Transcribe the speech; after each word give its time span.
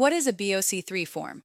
What 0.00 0.14
is 0.14 0.26
a 0.26 0.32
BOC3 0.32 1.06
form? 1.06 1.42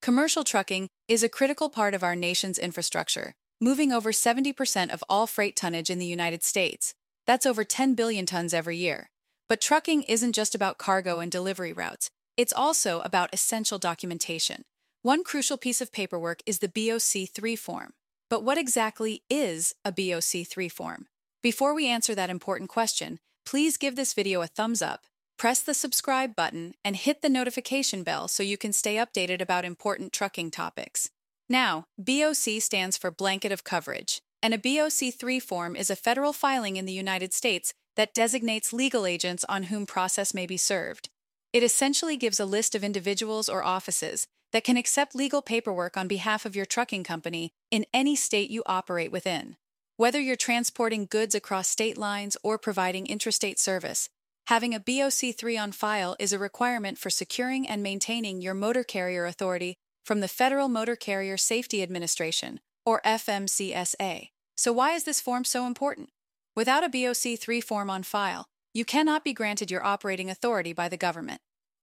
Commercial 0.00 0.44
trucking 0.44 0.86
is 1.08 1.24
a 1.24 1.28
critical 1.28 1.68
part 1.68 1.92
of 1.92 2.04
our 2.04 2.14
nation's 2.14 2.56
infrastructure, 2.56 3.34
moving 3.60 3.90
over 3.90 4.12
70% 4.12 4.90
of 4.90 5.02
all 5.08 5.26
freight 5.26 5.56
tonnage 5.56 5.90
in 5.90 5.98
the 5.98 6.06
United 6.06 6.44
States. 6.44 6.94
That's 7.26 7.46
over 7.46 7.64
10 7.64 7.94
billion 7.94 8.24
tons 8.24 8.54
every 8.54 8.76
year. 8.76 9.10
But 9.48 9.60
trucking 9.60 10.02
isn't 10.02 10.36
just 10.36 10.54
about 10.54 10.78
cargo 10.78 11.18
and 11.18 11.32
delivery 11.32 11.72
routes, 11.72 12.08
it's 12.36 12.52
also 12.52 13.00
about 13.00 13.34
essential 13.34 13.76
documentation. 13.76 14.62
One 15.02 15.24
crucial 15.24 15.56
piece 15.56 15.80
of 15.80 15.90
paperwork 15.90 16.42
is 16.46 16.60
the 16.60 16.68
BOC3 16.68 17.58
form. 17.58 17.94
But 18.30 18.44
what 18.44 18.56
exactly 18.56 19.24
is 19.28 19.74
a 19.84 19.90
BOC3 19.90 20.70
form? 20.70 21.06
Before 21.42 21.74
we 21.74 21.88
answer 21.88 22.14
that 22.14 22.30
important 22.30 22.70
question, 22.70 23.18
please 23.44 23.76
give 23.76 23.96
this 23.96 24.14
video 24.14 24.42
a 24.42 24.46
thumbs 24.46 24.80
up, 24.80 25.06
press 25.38 25.60
the 25.60 25.74
subscribe 25.74 26.34
button, 26.34 26.74
and 26.84 26.96
hit 26.96 27.22
the 27.22 27.28
notification 27.28 28.02
bell 28.02 28.28
so 28.28 28.42
you 28.42 28.56
can 28.56 28.72
stay 28.72 28.96
updated 28.96 29.40
about 29.40 29.64
important 29.64 30.12
trucking 30.12 30.50
topics. 30.50 31.10
Now, 31.48 31.84
BOC 31.98 32.60
stands 32.60 32.96
for 32.96 33.10
Blanket 33.10 33.52
of 33.52 33.64
Coverage, 33.64 34.20
and 34.42 34.52
a 34.52 34.58
BOC3 34.58 35.40
form 35.42 35.76
is 35.76 35.90
a 35.90 35.96
federal 35.96 36.32
filing 36.32 36.76
in 36.76 36.86
the 36.86 36.92
United 36.92 37.32
States 37.32 37.72
that 37.96 38.14
designates 38.14 38.72
legal 38.72 39.06
agents 39.06 39.44
on 39.48 39.64
whom 39.64 39.86
process 39.86 40.34
may 40.34 40.46
be 40.46 40.56
served. 40.56 41.08
It 41.52 41.62
essentially 41.62 42.16
gives 42.16 42.38
a 42.38 42.44
list 42.44 42.74
of 42.74 42.84
individuals 42.84 43.48
or 43.48 43.64
offices 43.64 44.26
that 44.52 44.64
can 44.64 44.76
accept 44.76 45.14
legal 45.14 45.42
paperwork 45.42 45.96
on 45.96 46.08
behalf 46.08 46.44
of 46.44 46.54
your 46.54 46.66
trucking 46.66 47.04
company 47.04 47.50
in 47.70 47.86
any 47.92 48.14
state 48.16 48.50
you 48.50 48.62
operate 48.66 49.10
within. 49.10 49.56
Whether 49.96 50.20
you're 50.20 50.36
transporting 50.36 51.06
goods 51.10 51.34
across 51.34 51.68
state 51.68 51.96
lines 51.96 52.36
or 52.42 52.58
providing 52.58 53.06
interstate 53.06 53.58
service, 53.58 54.10
having 54.46 54.74
a 54.74 54.80
BOC3 54.80 55.60
on 55.60 55.72
file 55.72 56.16
is 56.18 56.32
a 56.32 56.38
requirement 56.38 56.98
for 56.98 57.10
securing 57.10 57.68
and 57.68 57.82
maintaining 57.82 58.40
your 58.40 58.54
motor 58.54 58.84
carrier 58.84 59.26
authority 59.26 59.76
from 60.04 60.20
the 60.20 60.28
Federal 60.28 60.68
Motor 60.68 60.94
Carrier 60.94 61.36
Safety 61.36 61.82
Administration, 61.82 62.60
or 62.84 63.00
FMCSA. 63.02 64.28
So, 64.56 64.72
why 64.72 64.92
is 64.92 65.04
this 65.04 65.20
form 65.20 65.44
so 65.44 65.66
important? 65.66 66.10
Without 66.54 66.84
a 66.84 66.88
BOC3 66.88 67.62
form 67.62 67.90
on 67.90 68.04
file, 68.04 68.46
you 68.72 68.84
cannot 68.84 69.24
be 69.24 69.32
granted 69.32 69.70
your 69.70 69.84
operating 69.84 70.30
authority 70.30 70.72
by 70.72 70.88
the 70.88 70.96
government. 70.96 71.40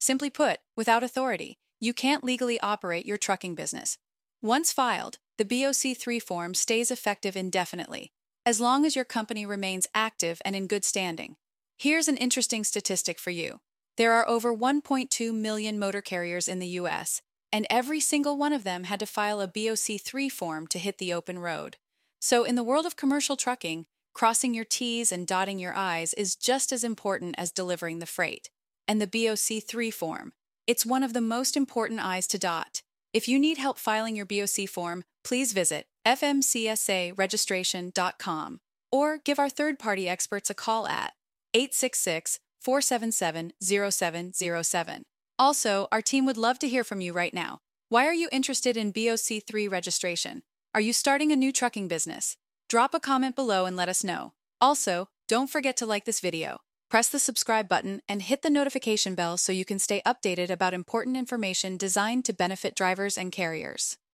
Simply 0.00 0.30
put, 0.30 0.58
without 0.76 1.02
authority, 1.02 1.58
you 1.78 1.92
can't 1.92 2.24
legally 2.24 2.58
operate 2.60 3.04
your 3.04 3.18
trucking 3.18 3.54
business. 3.54 3.98
Once 4.40 4.72
filed, 4.72 5.18
the 5.36 5.44
BOC3 5.44 6.22
form 6.22 6.54
stays 6.54 6.90
effective 6.90 7.36
indefinitely, 7.36 8.12
as 8.46 8.60
long 8.60 8.86
as 8.86 8.96
your 8.96 9.04
company 9.04 9.44
remains 9.44 9.86
active 9.94 10.40
and 10.44 10.56
in 10.56 10.66
good 10.66 10.84
standing. 10.84 11.36
Here's 11.78 12.08
an 12.08 12.16
interesting 12.16 12.64
statistic 12.64 13.18
for 13.18 13.28
you. 13.30 13.60
There 13.98 14.14
are 14.14 14.26
over 14.26 14.54
1.2 14.54 15.34
million 15.34 15.78
motor 15.78 16.00
carriers 16.00 16.48
in 16.48 16.58
the 16.58 16.68
U.S., 16.68 17.20
and 17.52 17.66
every 17.68 18.00
single 18.00 18.38
one 18.38 18.54
of 18.54 18.64
them 18.64 18.84
had 18.84 18.98
to 19.00 19.06
file 19.06 19.42
a 19.42 19.48
BOC3 19.48 20.32
form 20.32 20.66
to 20.68 20.78
hit 20.78 20.96
the 20.96 21.12
open 21.12 21.38
road. 21.38 21.76
So, 22.18 22.44
in 22.44 22.54
the 22.54 22.64
world 22.64 22.86
of 22.86 22.96
commercial 22.96 23.36
trucking, 23.36 23.84
crossing 24.14 24.54
your 24.54 24.64
T's 24.64 25.12
and 25.12 25.26
dotting 25.26 25.58
your 25.58 25.76
I's 25.76 26.14
is 26.14 26.34
just 26.34 26.72
as 26.72 26.82
important 26.82 27.34
as 27.36 27.52
delivering 27.52 27.98
the 27.98 28.06
freight. 28.06 28.48
And 28.88 28.98
the 28.98 29.06
BOC3 29.06 29.92
form, 29.92 30.32
it's 30.66 30.86
one 30.86 31.02
of 31.02 31.12
the 31.12 31.20
most 31.20 31.58
important 31.58 32.02
I's 32.02 32.26
to 32.28 32.38
dot. 32.38 32.80
If 33.12 33.28
you 33.28 33.38
need 33.38 33.58
help 33.58 33.78
filing 33.78 34.16
your 34.16 34.24
BOC 34.24 34.66
form, 34.66 35.04
please 35.22 35.52
visit 35.52 35.88
fmcsaregistration.com 36.06 38.60
or 38.90 39.18
give 39.18 39.38
our 39.38 39.50
third 39.50 39.78
party 39.78 40.08
experts 40.08 40.48
a 40.48 40.54
call 40.54 40.86
at 40.86 41.12
866 41.56 42.38
477 42.60 43.52
0707. 43.62 45.02
Also, 45.38 45.88
our 45.90 46.02
team 46.02 46.26
would 46.26 46.36
love 46.36 46.58
to 46.58 46.68
hear 46.68 46.84
from 46.84 47.00
you 47.00 47.14
right 47.14 47.32
now. 47.32 47.60
Why 47.88 48.06
are 48.06 48.14
you 48.14 48.28
interested 48.30 48.76
in 48.76 48.92
BOC3 48.92 49.70
registration? 49.70 50.42
Are 50.74 50.82
you 50.82 50.92
starting 50.92 51.32
a 51.32 51.36
new 51.36 51.52
trucking 51.52 51.88
business? 51.88 52.36
Drop 52.68 52.92
a 52.92 53.00
comment 53.00 53.34
below 53.34 53.64
and 53.64 53.74
let 53.74 53.88
us 53.88 54.04
know. 54.04 54.34
Also, 54.60 55.08
don't 55.28 55.48
forget 55.48 55.78
to 55.78 55.86
like 55.86 56.04
this 56.04 56.20
video, 56.20 56.58
press 56.90 57.08
the 57.08 57.18
subscribe 57.18 57.70
button, 57.70 58.02
and 58.06 58.20
hit 58.20 58.42
the 58.42 58.50
notification 58.50 59.14
bell 59.14 59.38
so 59.38 59.50
you 59.50 59.64
can 59.64 59.78
stay 59.78 60.02
updated 60.04 60.50
about 60.50 60.74
important 60.74 61.16
information 61.16 61.78
designed 61.78 62.26
to 62.26 62.34
benefit 62.34 62.74
drivers 62.74 63.16
and 63.16 63.32
carriers. 63.32 63.96